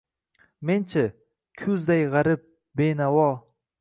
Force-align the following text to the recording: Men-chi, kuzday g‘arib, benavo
Men-chi, 0.69 1.03
kuzday 1.63 2.03
g‘arib, 2.15 2.49
benavo 2.83 3.29